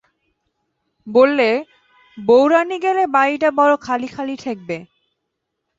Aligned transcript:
বললে, 1.07 1.49
বউরানী 2.17 2.77
গেলে 2.79 3.03
বাড়িটা 3.07 3.49
বড়ো 3.51 3.75
খালি-খালি 3.77 4.35
ঠেকবে। 4.43 4.77